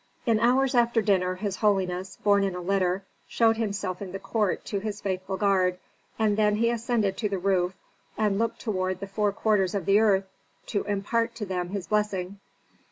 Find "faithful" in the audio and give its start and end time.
4.99-5.37